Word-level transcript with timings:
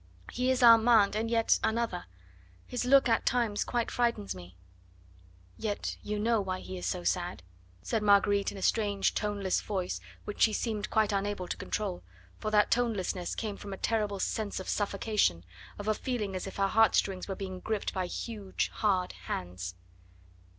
He 0.31 0.49
is 0.49 0.63
Armand 0.63 1.15
and 1.15 1.29
yet 1.29 1.59
another; 1.63 2.05
his 2.65 2.85
look 2.85 3.07
at 3.07 3.23
times 3.23 3.63
quite 3.63 3.91
frightens 3.91 4.33
me." 4.33 4.55
"Yet 5.57 5.95
you 6.01 6.17
know 6.17 6.41
why 6.41 6.59
he 6.61 6.75
is 6.75 6.87
so 6.87 7.03
sad," 7.03 7.43
said 7.83 8.01
Marguerite 8.01 8.51
in 8.51 8.57
a 8.57 8.63
strange, 8.63 9.13
toneless 9.13 9.61
voice 9.61 9.99
which 10.25 10.41
she 10.41 10.53
seemed 10.53 10.89
quite 10.89 11.11
unable 11.11 11.47
to 11.47 11.55
control, 11.55 12.01
for 12.39 12.49
that 12.49 12.71
tonelessness 12.71 13.35
came 13.35 13.57
from 13.57 13.73
a 13.73 13.77
terrible 13.77 14.17
sense 14.19 14.59
of 14.59 14.67
suffocation, 14.67 15.45
of 15.77 15.87
a 15.87 15.93
feeling 15.93 16.35
as 16.35 16.47
if 16.47 16.55
her 16.55 16.65
heart 16.69 16.95
strings 16.95 17.27
were 17.27 17.35
being 17.35 17.59
gripped 17.59 17.93
by 17.93 18.07
huge, 18.07 18.69
hard 18.69 19.11
hands. 19.27 19.75